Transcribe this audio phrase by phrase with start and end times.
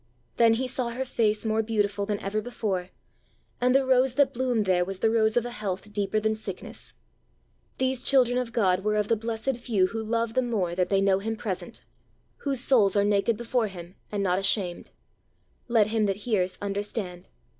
[0.37, 2.89] Then he saw her face more beautiful than ever before;
[3.61, 6.95] and the rose that bloomed there was the rose of a health deeper than sickness.
[7.77, 11.01] These children of God were of the blessed few who love the more that they
[11.01, 11.85] know him present,
[12.37, 14.89] whose souls are naked before him, and not ashamed.
[15.67, 17.27] Let him that hears understand!